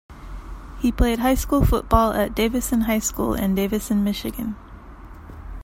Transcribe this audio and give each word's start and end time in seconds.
He 0.79 0.91
played 0.91 1.19
high 1.19 1.35
school 1.35 1.63
football 1.63 2.11
at 2.13 2.33
Davison 2.35 2.81
High 2.81 2.97
School 2.97 3.35
in 3.35 3.53
Davison, 3.53 4.03
Michigan. 4.03 4.55